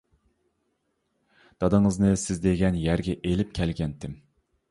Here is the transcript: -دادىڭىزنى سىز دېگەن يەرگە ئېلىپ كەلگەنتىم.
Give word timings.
-دادىڭىزنى 1.63 2.13
سىز 2.21 2.41
دېگەن 2.47 2.81
يەرگە 2.87 3.17
ئېلىپ 3.19 3.55
كەلگەنتىم. 3.59 4.19